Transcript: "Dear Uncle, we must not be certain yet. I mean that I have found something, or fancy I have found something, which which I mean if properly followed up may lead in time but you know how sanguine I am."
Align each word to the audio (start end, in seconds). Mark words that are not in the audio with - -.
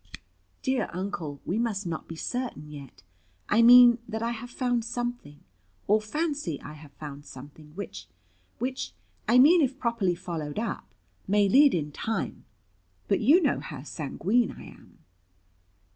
"Dear 0.63 0.89
Uncle, 0.93 1.41
we 1.45 1.59
must 1.59 1.85
not 1.85 2.07
be 2.07 2.15
certain 2.15 2.71
yet. 2.71 3.03
I 3.49 3.61
mean 3.61 3.99
that 4.07 4.23
I 4.23 4.31
have 4.31 4.49
found 4.49 4.83
something, 4.83 5.43
or 5.85 6.01
fancy 6.01 6.59
I 6.63 6.73
have 6.73 6.91
found 6.93 7.23
something, 7.23 7.75
which 7.75 8.07
which 8.57 8.93
I 9.27 9.37
mean 9.37 9.61
if 9.61 9.77
properly 9.77 10.15
followed 10.15 10.57
up 10.57 10.85
may 11.27 11.47
lead 11.47 11.75
in 11.75 11.91
time 11.91 12.45
but 13.07 13.19
you 13.19 13.43
know 13.43 13.59
how 13.59 13.83
sanguine 13.83 14.53
I 14.53 14.63
am." 14.63 15.03